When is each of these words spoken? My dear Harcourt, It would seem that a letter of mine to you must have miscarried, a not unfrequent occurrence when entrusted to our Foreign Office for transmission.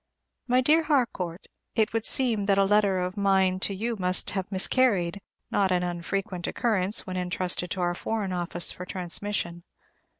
My 0.47 0.61
dear 0.61 0.81
Harcourt, 0.81 1.45
It 1.75 1.93
would 1.93 2.07
seem 2.07 2.47
that 2.47 2.57
a 2.57 2.63
letter 2.65 2.97
of 2.97 3.17
mine 3.17 3.59
to 3.59 3.75
you 3.75 3.95
must 3.99 4.31
have 4.31 4.51
miscarried, 4.51 5.17
a 5.17 5.21
not 5.51 5.71
unfrequent 5.71 6.47
occurrence 6.47 7.05
when 7.05 7.17
entrusted 7.17 7.69
to 7.69 7.81
our 7.81 7.93
Foreign 7.93 8.33
Office 8.33 8.71
for 8.71 8.83
transmission. 8.83 9.61